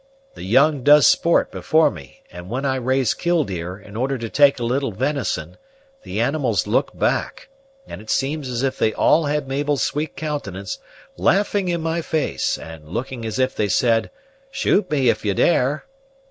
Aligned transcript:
The 0.33 0.41
young 0.43 0.81
does 0.81 1.05
sport 1.05 1.51
before 1.51 1.91
me; 1.91 2.23
and 2.31 2.49
when 2.49 2.65
I 2.65 2.77
raise 2.77 3.13
Killdeer, 3.13 3.77
in 3.77 3.95
order 3.95 4.17
to 4.17 4.29
take 4.29 4.57
a 4.57 4.63
little 4.63 4.91
venison, 4.91 5.57
the 6.01 6.19
animals 6.19 6.65
look 6.65 6.97
back, 6.97 7.49
and 7.85 8.01
it 8.01 8.09
seems 8.09 8.49
as 8.49 8.63
if 8.63 8.79
they 8.79 8.95
all 8.95 9.25
had 9.25 9.47
Mabel's 9.47 9.83
sweet 9.83 10.15
countenance, 10.17 10.79
laughing 11.17 11.67
in 11.69 11.81
my 11.81 12.01
face, 12.01 12.57
and 12.57 12.89
looking 12.89 13.25
as 13.25 13.37
if 13.37 13.53
they 13.53 13.67
said, 13.67 14.09
'Shoot 14.49 14.89
me 14.89 15.07
if 15.09 15.23
you 15.23 15.35
dare!' 15.35 15.85